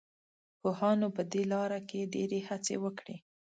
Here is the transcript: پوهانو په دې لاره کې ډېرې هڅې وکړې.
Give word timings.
پوهانو 0.59 1.07
په 1.15 1.21
دې 1.31 1.43
لاره 1.51 1.79
کې 1.89 2.09
ډېرې 2.13 2.39
هڅې 2.49 2.75
وکړې. 2.83 3.17